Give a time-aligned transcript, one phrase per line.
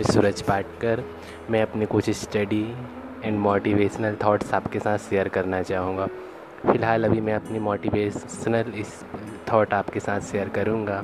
[0.00, 1.02] है सूरज पाटकर
[1.50, 2.62] मैं अपने कुछ स्टडी
[3.24, 6.06] एंड मोटिवेशनल थॉट्स आपके साथ शेयर करना चाहूँगा।
[6.62, 8.94] फ़िलहाल अभी मैं अपनी मोटिवेशनल इस
[9.52, 11.02] थॉट आपके साथ शेयर करूँगा।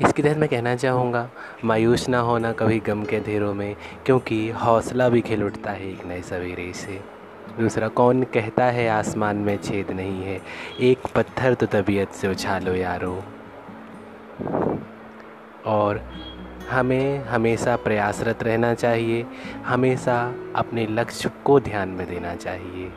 [0.00, 1.28] इसके तहत मैं कहना चाहूँगा,
[1.64, 3.74] मायूस ना होना कभी गम के अंधेरों में,
[4.06, 7.00] क्योंकि हौसला भी खिल उठता है एक नए सवेरे से।
[7.58, 10.40] दूसरा, कौन कहता है आसमान में छेद नहीं है?
[10.80, 13.22] एक पत्थर तो तबीयत से उछालो यारो।
[15.66, 16.00] और
[16.70, 19.24] हमें हमेशा प्रयासरत रहना चाहिए,
[19.66, 22.90] हमेशा अपने लक्ष्य को ध्यान में देना चाहिए।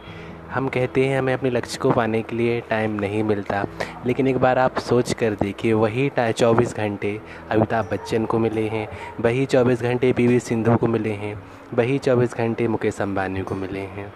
[0.52, 3.66] हम कहते हैं, हमें अपने लक्ष्य को पाने के लिए टाइम नहीं मिलता,
[4.06, 7.20] लेकिन एक बार आप सोच कर देखिए, वही चौबीस घंटे
[7.52, 8.88] अमिताभ बच्चन को मिले हैं,
[9.20, 11.36] वही चौबीस घंटे पी वी सिंधु को मिले हैं,
[11.74, 14.14] वही चौबीस घंटे मुकेश अम्बानी को मिले हैं।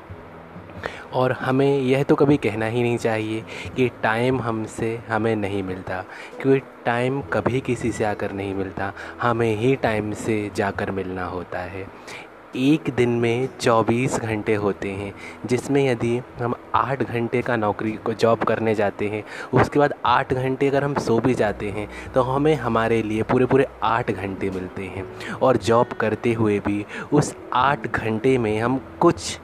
[1.18, 3.44] और हमें यह तो कभी कहना ही नहीं चाहिए
[3.76, 6.04] कि टाइम हमसे हमें नहीं मिलता,
[6.42, 11.60] क्योंकि टाइम कभी किसी से आकर नहीं मिलता। हमें ही टाइम से जाकर मिलना होता
[11.60, 11.86] है।
[12.56, 15.14] एक दिन में 24 घंटे होते हैं,
[15.46, 19.24] जिसमें यदि हम आठ घंटे का नौकरी को जॉब करने जाते हैं,
[19.54, 23.46] उसके बाद आठ घंटे अगर हम सो भी जाते हैं तो हमें हमारे लिए पूरे
[23.46, 28.80] पूरे आठ घंटे मिलते हैं। और जॉब करते हुए भी उस आठ घंटे में हम
[29.00, 29.38] कुछ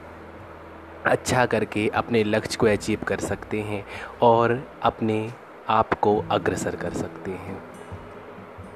[1.06, 3.84] अच्छा करके अपने लक्ष्य को अचीव कर सकते हैं
[4.22, 5.30] और अपने
[5.68, 7.62] आप को अग्रसर कर सकते हैं।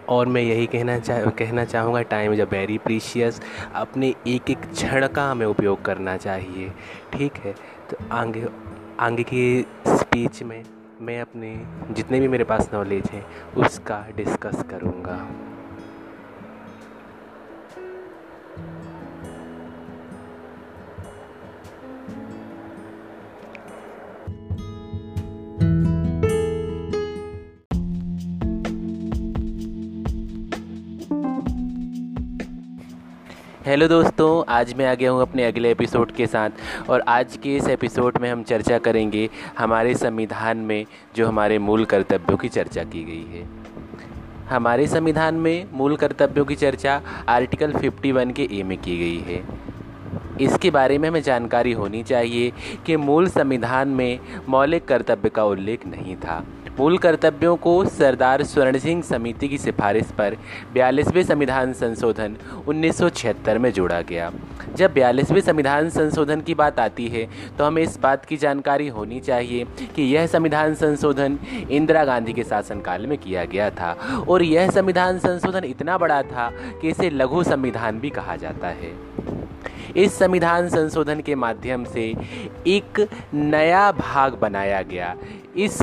[0.08, 3.40] और मैं यही कहना चाह कहना चाहूँगा time is a very precious
[3.74, 6.72] अपने एक एक क्षण का हमें उपयोग करना चाहिए,
[7.12, 7.54] ठीक है?
[7.90, 8.46] तो आगे
[9.00, 10.62] आगे की स्पीच में
[11.00, 11.54] मैं अपने
[11.90, 13.24] जितने भी मेरे पास नॉलेज हैं,
[13.56, 15.18] उसका डिस्कस करूँगा।
[33.68, 36.50] हेलो दोस्तों, आज मैं आ गया हूँ अपने अगले एपिसोड के साथ
[36.90, 40.86] और आज के इस एपिसोड में हम चर्चा करेंगे हमारे संविधान में
[41.16, 43.48] जो हमारे मूल कर्तव्यों की चर्चा की गई है।
[44.48, 49.67] हमारे संविधान में मूल कर्तव्यों की चर्चा आर्टिकल 51 के ए में की गई है।
[50.41, 52.52] इसके बारे में हमें जानकारी होनी चाहिए
[52.86, 56.44] कि मूल संविधान में मौलिक कर्तव्य का उल्लेख नहीं था।
[56.78, 60.36] मूल कर्तव्यों को सरदार स्वर्ण सिंह समिति की सिफारिश पर
[60.74, 62.36] बयालीसवें संविधान संशोधन
[62.68, 64.30] 1976 में जोड़ा गया।
[64.76, 67.26] जब बयालीसवें संविधान संशोधन की बात आती है
[67.58, 69.66] तो हमें इस बात की जानकारी होनी चाहिए
[69.97, 71.38] कि यह संविधान संशोधन
[71.70, 73.92] इंदिरा गांधी के शासनकाल में किया गया था
[74.28, 79.07] और यह संविधान संशोधन इतना बड़ा था कि इसे लघु संविधान भी कहा जाता है।
[79.97, 82.15] इस संविधान संशोधन के माध्यम से
[82.66, 85.16] एक नया भाग बनाया गया।
[85.56, 85.82] इस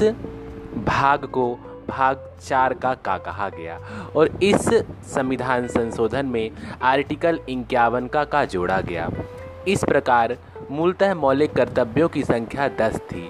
[0.86, 3.80] भाग को भाग चार का का कहा गया
[4.16, 4.70] और इस
[5.04, 6.52] संविधान संशोधन में
[6.82, 9.10] आर्टिकल इक्यावन का का जोड़ा गया।
[9.68, 10.38] इस प्रकार
[10.72, 13.30] मूलतः मौलिक कर्तव्यों की संख्या दस थी।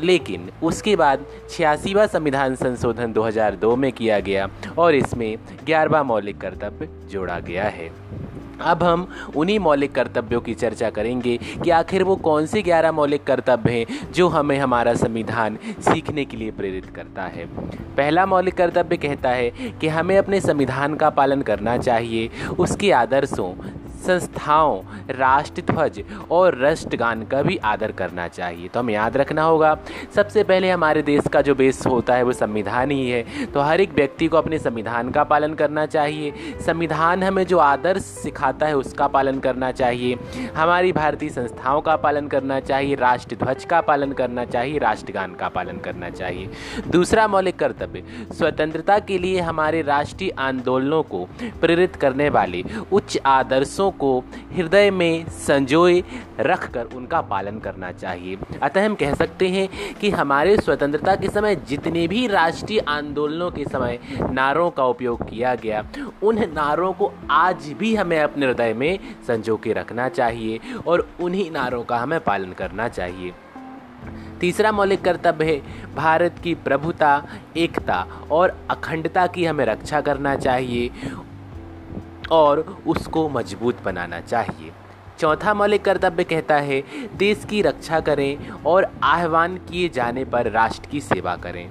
[0.00, 6.88] लेकिन उसके बाद छियासीवा संविधान संशोधन 2002 में किया गया और इसमें ग्यारहवा मौलिक कर्तव्य
[7.08, 7.92] जोड़ा गया है।
[8.60, 9.06] अब हम
[9.36, 14.12] उन्हीं मौलिक कर्तव्यों की चर्चा करेंगे कि आखिर वो कौन से ग्यारह मौलिक कर्तव्य हैं
[14.12, 17.46] जो हमें हमारा संविधान सीखने के लिए प्रेरित करता है।
[17.96, 19.50] पहला मौलिक कर्तव्य कहता है
[19.80, 23.52] कि हमें अपने संविधान का पालन करना चाहिए, उसके आदर्शों
[24.06, 29.76] संस्थाओं, राष्ट्रध्वज और राष्ट्रगान का भी आदर करना चाहिए। तो हमें याद रखना होगा,
[30.14, 33.80] सबसे पहले हमारे देश का जो बेस होता है वो संविधान ही है। तो हर
[33.80, 36.32] एक व्यक्ति को अपने संविधान का पालन करना चाहिए।
[36.66, 40.18] संविधान हमें जो आदर्श सिखाता है उसका पालन करना चाहिए।
[40.56, 45.78] हमारी भारतीय संस्थाओं का पालन करना चाहिए, राष्ट्रध्वज का पालन करना चाहिए, राष्ट्रगान का पालन
[45.78, 46.50] करना चाहिए।
[46.88, 51.24] दूसरा मौलिक कर्तव्य, स्वतंत्रता के लिए हमारे राष्ट्रीय आंदोलनों को
[51.60, 54.18] प्रेरित करने वाले उच्च आदर्शों को
[54.52, 56.02] हृदय में संजोए
[56.40, 61.56] रखकर उनका पालन करना चाहिए। अतः हम कह सकते हैं कि हमारे स्वतंत्रता के समय
[61.68, 63.98] जितने भी राष्ट्रीय आंदोलनों के समय
[64.30, 65.84] नारों का उपयोग किया गया,
[66.22, 71.50] उन नारों को आज भी हमें अपने हृदय में संजो के रखना चाहिए और उन्हीं
[71.50, 73.32] नारों का हमें पालन करना चाहिए।
[74.40, 77.22] तीसरा मौलिक कर्तव्य है भारत की प्रभुता,
[77.56, 80.90] एकता और अखंडता की हमें रक्षा करना चाहिए।
[82.32, 84.72] और उसको मज़बूत बनाना चाहिए।
[85.18, 86.82] चौथा मौलिक कर्तव्य कहता है,
[87.16, 91.70] देश की रक्षा करें और आह्वान किए जाने पर राष्ट्र की सेवा करें।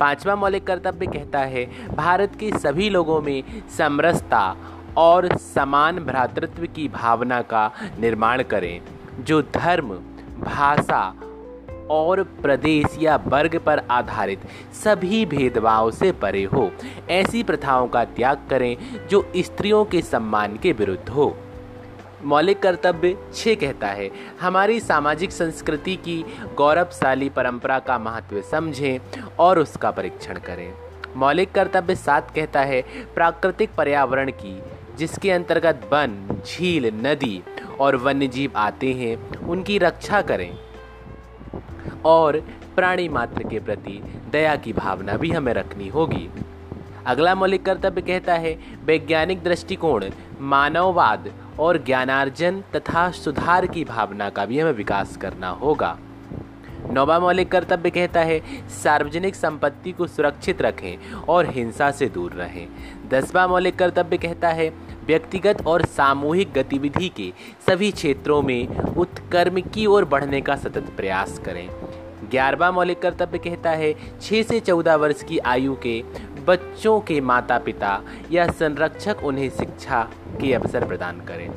[0.00, 1.64] पांचवा मौलिक कर्तव्य कहता है,
[1.96, 3.42] भारत के सभी लोगों में
[3.78, 4.56] समरसता
[4.96, 7.70] और समान भ्रातृत्व की भावना का
[8.00, 8.80] निर्माण करें,
[9.20, 9.88] जो धर्म,
[10.40, 11.14] भाषा
[11.90, 14.40] और प्रदेश या वर्ग पर आधारित
[14.84, 16.70] सभी भेदभाव से परे हो।
[17.10, 18.76] ऐसी प्रथाओं का त्याग करें
[19.08, 21.36] जो स्त्रियों के सम्मान के विरुद्ध हो।
[22.24, 24.10] मौलिक कर्तव्य छः कहता है,
[24.40, 28.98] हमारी सामाजिक संस्कृति की गौरवशाली परंपरा का महत्व समझें
[29.38, 30.72] और उसका परीक्षण करें।
[31.16, 32.82] मौलिक कर्तव्य सात कहता है,
[33.14, 34.62] प्राकृतिक पर्यावरण की,
[34.98, 37.42] जिसके अंतर्गत वन, झील, नदी
[37.80, 40.58] और वन्यजीव आते हैं, उनकी रक्षा करें।
[42.04, 42.40] और
[42.76, 44.02] प्राणी मात्र के प्रति
[44.32, 46.30] दया की भावना भी हमें रखनी होगी।
[47.06, 50.04] अगला मौलिक कर्तव्य कहता है, वैज्ञानिक दृष्टिकोण,
[50.40, 55.98] मानववाद और ज्ञानार्जन तथा सुधार की भावना का भी हमें विकास करना होगा।
[56.90, 62.68] नौवा मौलिक कर्तव्य कहता है, सार्वजनिक संपत्ति को सुरक्षित रखें और हिंसा से दूर रहें।
[63.08, 64.72] दसवा मौलिक कर्तव्य कहता है,
[65.04, 67.32] व्यक्तिगत और सामूहिक गतिविधि के
[67.66, 71.70] सभी क्षेत्रों में उत्कर्म की ओर बढ़ने का सतत प्रयास करें।
[72.28, 76.02] ग्यारहवा मौलिक कर्तव्य कहता है छः से चौदह वर्ष की आयु के
[76.46, 78.00] बच्चों के माता पिता
[78.30, 80.02] या संरक्षक उन्हें शिक्षा
[80.40, 81.50] के अवसर प्रदान करें।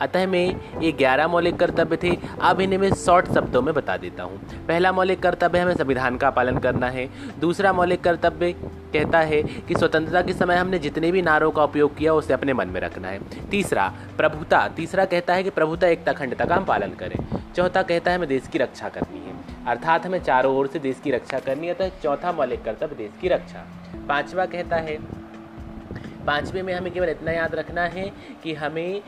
[0.00, 4.22] अतः में ये ग्यारह मौलिक कर्तव्य थे, अब इन्हें मैं शॉर्ट शब्दों में बता देता
[4.22, 4.38] हूँ।
[4.68, 7.08] पहला मौलिक कर्तव्य हमें संविधान का पालन करना है।
[7.40, 8.52] दूसरा मौलिक कर्तव्य
[8.92, 12.52] कहता है कि स्वतंत्रता के समय हमने जितने भी नारों का उपयोग किया, उसे अपने
[12.52, 13.20] मन में रखना है।
[13.50, 17.16] तीसरा, प्रभुता। तीसरा कहता है कि प्रभुता एकता खंडता का हम पालन करें।
[17.56, 19.29] चौथा कहता है हमें देश की रक्षा करनी है।
[19.66, 23.10] अर्थात हमें चारों ओर से देश की रक्षा करनी है तो चौथा मौलिक कर्तव्य देश
[23.20, 23.66] की रक्षा।
[24.08, 24.98] पांचवा कहता है,
[26.26, 28.10] पांचवे में हमें केवल इतना याद रखना है
[28.42, 29.02] कि हमें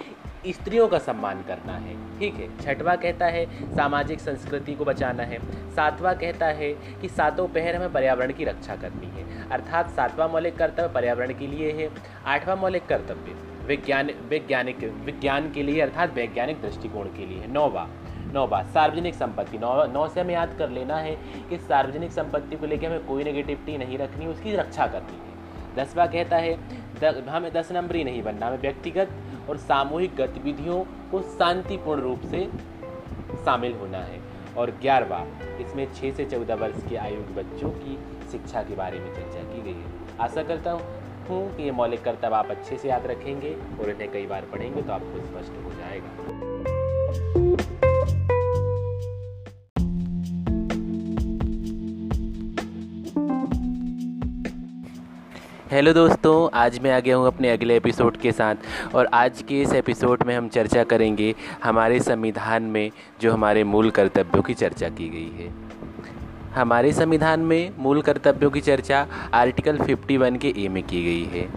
[0.49, 2.49] स्त्रियों का सम्मान करना है, ठीक है?
[2.59, 3.44] छठवा कहता है,
[3.77, 5.39] सामाजिक संस्कृति को बचाना है।
[5.71, 10.56] सातवां कहता है कि सातों पहर हमें पर्यावरण की रक्षा करनी है, अर्थात सातवां मौलिक
[10.56, 11.89] कर्तव्य पर्यावरण के लिए है।
[12.27, 13.35] आठवां मौलिक कर्तव्य,
[13.67, 17.89] विज्ञान, वैज्ञानिक, विज्ञान के लिए, अर्थात वैज्ञानिक दृष्टिकोण के लिए है। नौवा
[18.34, 21.14] नौवा सार्वजनिक संपत्ति। नौ नौ से हमें याद कर लेना है
[21.50, 25.31] कि सार्वजनिक संपत्ति को लेकर हमें कोई नेगेटिविटी नहीं रखनी उसकी रक्षा करनी है।
[25.76, 26.56] दसवा कहता है
[27.00, 32.44] द, हमें दस नंबरी नहीं बनना हमें व्यक्तिगत और सामूहिक गतिविधियों को शांतिपूर्ण रूप से
[33.44, 34.20] शामिल होना है।
[34.58, 35.25] और ग्यारहवा
[35.61, 37.99] इसमें छः से चौदह वर्ष की आयु के बच्चों की
[38.32, 40.81] शिक्षा के बारे में चर्चा की गई है। आशा करता हूँ
[41.29, 44.93] कि ये मौलिक कर्तव्य आप अच्छे से याद रखेंगे और इन्हें कई बार पढ़ेंगे तो
[44.93, 46.52] आपको स्पष्ट हो जाएगा।
[55.73, 58.55] हेलो दोस्तों, आज मैं आ गया हूँ अपने अगले एपिसोड के साथ
[58.95, 61.35] और आज के इस एपिसोड में हम चर्चा करेंगे
[61.65, 62.91] हमारे संविधान में
[63.21, 65.55] जो हमारे मूल कर्तव्यों की चर्चा की गई है।
[66.55, 71.49] हमारे संविधान में मूल कर्तव्यों की चर्चा आर्टिकल 51 के ए में की गई है।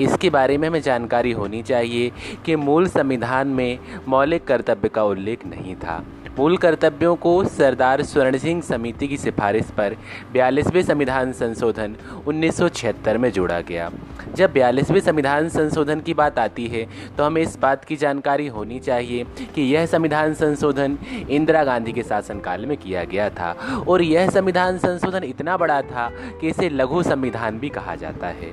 [0.00, 2.12] इसके बारे में हमें जानकारी होनी चाहिए
[2.44, 6.04] कि मूल संविधान में मौलिक कर्तव्य का उल्लेख नहीं था।
[6.38, 9.94] मूल कर्तव्यों को सरदार स्वर्ण सिंह समिति की सिफारिश पर
[10.32, 11.94] बयालीसवें संविधान संशोधन
[12.28, 13.90] 1976 में जोड़ा गया।
[14.34, 16.86] जब बयालीसवें संविधान संशोधन की बात आती है
[17.16, 19.24] तो हमें इस बात की जानकारी होनी चाहिए
[19.54, 20.98] कि यह संविधान संशोधन
[21.30, 23.50] इंदिरा गांधी के शासनकाल में किया गया था
[23.88, 26.08] और यह संविधान संशोधन इतना बड़ा था
[26.40, 28.52] कि इसे लघु संविधान भी कहा जाता है।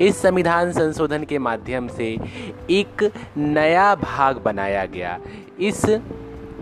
[0.00, 2.06] इस संविधान संशोधन के माध्यम से
[2.70, 5.18] एक नया भाग बनाया गया।
[5.60, 5.84] इस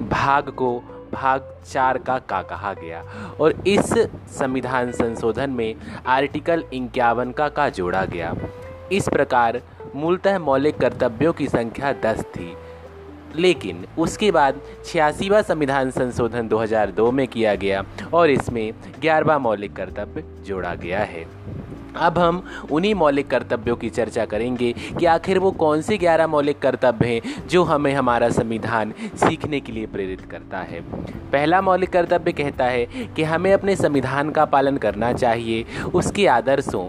[0.08, 0.82] भाग को
[1.12, 3.04] भाग चार का का कहा गया।
[3.40, 3.98] और इस
[4.30, 5.74] संविधान संशोधन में
[6.06, 8.34] आर्टिकल इक्यावन का का जोड़ा गया।
[8.92, 9.62] इस प्रकार
[9.94, 12.56] मूलतः मौलिक कर्तव्यों की संख्या दस थी।
[13.36, 20.24] लेकिन उसके बाद छियासीवा संविधान संशोधन 2002 में किया गया और इसमें ग्यारहवा मौलिक कर्तव्य
[20.44, 21.26] जोड़ा गया है।
[21.98, 26.58] अब हम उन्हीं मौलिक कर्तव्यों की चर्चा करेंगे कि आखिर वो कौन से ग्यारह मौलिक
[26.58, 30.80] कर्तव्य हैं जो हमें हमारा संविधान सीखने के लिए प्रेरित करता है।
[31.32, 32.84] पहला मौलिक कर्तव्य कहता है
[33.16, 35.64] कि हमें अपने संविधान का पालन करना चाहिए,
[35.94, 36.88] उसके आदर्शों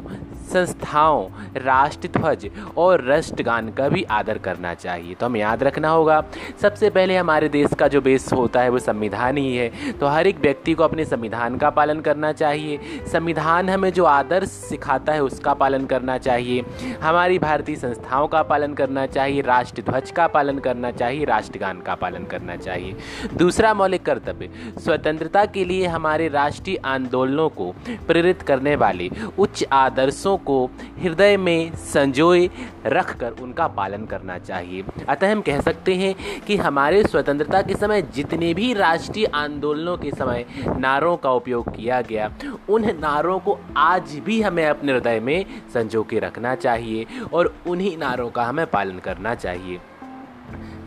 [0.50, 6.24] संस्थाओं, राष्ट्रध्वज और राष्ट्रगान का भी आदर करना चाहिए। तो हमें याद रखना होगा,
[6.62, 10.28] सबसे पहले हमारे देश का जो बेस होता है वो संविधान ही है। तो हर
[10.28, 12.80] एक व्यक्ति को अपने संविधान का पालन करना चाहिए।
[13.12, 16.66] संविधान हमें जो आदर्श सिखाता है उसका पालन करना चाहिए।
[17.02, 22.24] हमारी भारतीय संस्थाओं का पालन करना चाहिए, राष्ट्रध्वज का पालन करना चाहिए राष्ट्रगान का पालन
[22.26, 22.96] करना चाहिए।
[23.34, 24.50] दूसरा मौलिक कर्तव्य,
[24.84, 27.72] स्वतंत्रता के लिए हमारे राष्ट्रीय आंदोलनों को
[28.08, 30.66] प्रेरित करने वाले उच्च आदर्शों को
[31.02, 32.50] हृदय में संजोए
[32.86, 36.16] रखकर उनका पालन करना चाहिए। अतः हम कह सकते हैं
[36.48, 40.46] कि हमारे स्वतंत्रता के समय जितने भी राष्ट्रीय आंदोलनों के समय
[40.78, 42.32] नारों का उपयोग किया गया,
[42.70, 47.98] उन नारों को आज भी हमें अपने हृदय में संजो के रखना चाहिए और उन्हीं
[47.98, 49.80] नारों का हमें पालन करना चाहिए।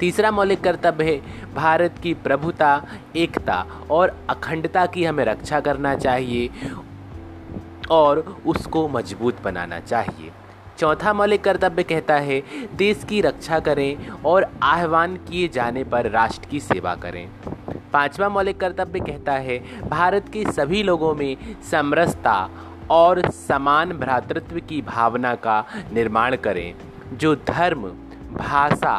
[0.00, 2.70] तीसरा मौलिक कर्तव्य है भारत की प्रभुता,
[3.16, 6.48] एकता और अखंडता की हमें रक्षा करना चाहिए।
[7.92, 10.30] और उसको मज़बूत बनाना चाहिए।
[10.78, 12.42] चौथा मौलिक कर्तव्य कहता है,
[12.74, 17.28] देश की रक्षा करें और आह्वान किए जाने पर राष्ट्र की सेवा करें।
[17.92, 19.58] पांचवा मौलिक कर्तव्य कहता है,
[19.88, 21.36] भारत के सभी लोगों में
[21.70, 22.50] समरसता
[22.90, 26.74] और समान भ्रातृत्व की भावना का निर्माण करें।
[27.12, 27.82] जो धर्म,
[28.32, 28.94] भाषा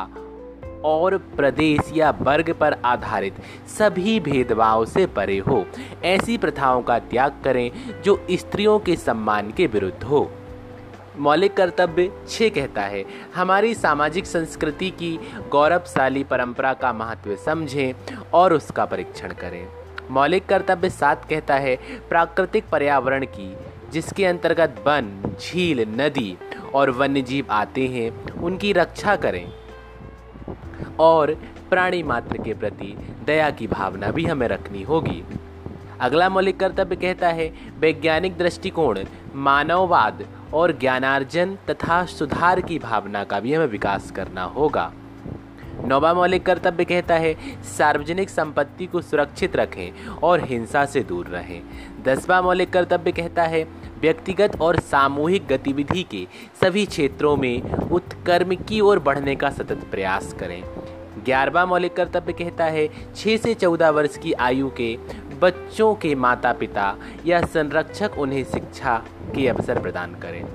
[0.85, 3.33] और प्रदेश या वर्ग पर आधारित
[3.79, 5.65] सभी भेदभाव से परे हो।
[6.03, 7.71] ऐसी प्रथाओं का त्याग करें
[8.01, 10.31] जो स्त्रियों के सम्मान के विरुद्ध हो।
[11.17, 17.93] मौलिक कर्तव्य छः कहता है, हमारी सामाजिक संस्कृति की गौरवशाली परंपरा का महत्व समझें
[18.33, 19.67] और उसका परीक्षण करें।
[20.11, 21.75] मौलिक कर्तव्य सात कहता है,
[22.09, 23.57] प्राकृतिक पर्यावरण की,
[23.91, 26.37] जिसके अंतर्गत वन, झील, नदी
[26.75, 29.62] और वन्यजीव आते हैं, उनकी रक्षा करें।
[30.99, 31.33] और
[31.69, 35.23] प्राणी मात्र के प्रति दया की भावना भी हमें रखनी होगी।
[35.99, 38.99] अगला मौलिक कर्तव्य कहता है, वैज्ञानिक दृष्टिकोण,
[39.35, 44.93] मानववाद और ज्ञानार्जन तथा सुधार की भावना का भी हमें विकास करना होगा।
[45.85, 51.61] नौवा मौलिक कर्तव्य कहता है, सार्वजनिक संपत्ति को सुरक्षित रखें और हिंसा से दूर रहें।
[52.05, 53.63] दसवां मौलिक कर्तव्य कहता है,
[54.01, 56.27] व्यक्तिगत और सामूहिक गतिविधि के
[56.61, 60.63] सभी क्षेत्रों में उत्कर्म की ओर बढ़ने का सतत प्रयास करें।
[61.25, 64.97] ग्यारहवा मौलिक कर्तव्य कहता है छः से चौदह वर्ष की आयु के
[65.41, 68.97] बच्चों के माता पिता या संरक्षक उन्हें शिक्षा
[69.35, 70.45] के अवसर प्रदान करें।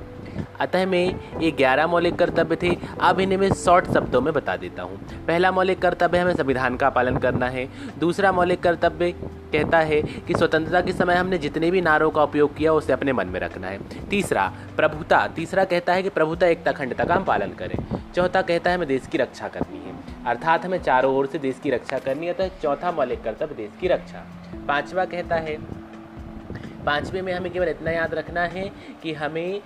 [0.60, 4.82] अतः में ये ग्यारह मौलिक कर्तव्य थे, अब इन्हें मैं शॉर्ट शब्दों में बता देता
[4.82, 9.10] हूँ। पहला मौलिक कर्तव्य हमें संविधान का पालन करना है। दूसरा मौलिक कर्तव्य
[9.52, 13.12] कहता है कि स्वतंत्रता के समय हमने जितने भी नारों का उपयोग किया, उसे अपने
[13.12, 13.78] मन में रखना है।
[14.10, 17.76] तीसरा, प्रभुता। तीसरा कहता है कि प्रभुता एकता खंडता का हम पालन करें।
[18.16, 19.77] चौथा कहता है हमें देश की रक्षा करनी
[20.28, 23.88] अर्थात हमें चारों ओर से देश की रक्षा करनी है चौथा मौलिक कर्तव्य देश की
[23.88, 24.24] रक्षा।
[24.68, 25.56] पांचवा कहता है,
[26.84, 28.70] पांचवे में हमें केवल इतना याद रखना है
[29.02, 29.60] कि हमें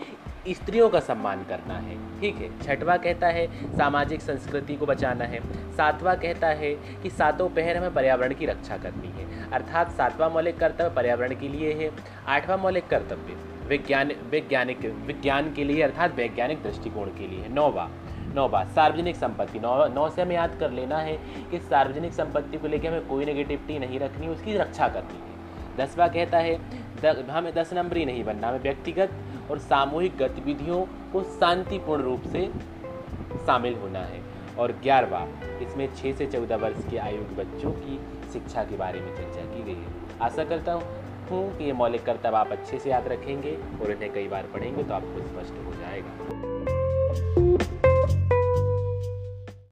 [0.48, 2.48] स्त्रियों का सम्मान करना है, ठीक है?
[2.62, 5.40] छठवा कहता है, सामाजिक संस्कृति को बचाना है।
[5.76, 10.58] सातवां कहता है कि सातों पहर हमें पर्यावरण की रक्षा करनी है, अर्थात सातवां मौलिक
[10.58, 11.90] कर्तव्य पर्यावरण के लिए है।
[12.26, 17.90] आठवां मौलिक कर्तव्य, विज्ञान, वैज्ञानिक, विज्ञान के लिए, अर्थात वैज्ञानिक दृष्टिकोण के लिए है। नौवा
[18.34, 21.16] नौवा सार्वजनिक संपत्ति। नौ नौ से हमें याद कर लेना है
[21.50, 25.30] कि सार्वजनिक संपत्ति को लेकर हमें कोई नेगेटिविटी नहीं रखनी उसकी रक्षा करनी है।
[25.76, 26.58] दसवा कहता है
[27.02, 29.10] द, हमें दस नंबरी नहीं बनना हमें व्यक्तिगत
[29.50, 30.80] और सामूहिक गतिविधियों
[31.12, 32.46] को शांतिपूर्ण रूप से
[33.46, 34.20] शामिल होना है।
[34.58, 35.26] और ग्यारहवा
[35.62, 37.98] इसमें छः से चौदह वर्ष के आयु के बच्चों की
[38.32, 42.36] शिक्षा के बारे में चर्चा की गई है। आशा करता हूँ कि ये मौलिक कर्तव्य
[42.36, 46.41] आप अच्छे से याद रखेंगे और इन्हें कई बार पढ़ेंगे तो आपको स्पष्ट हो जाएगा।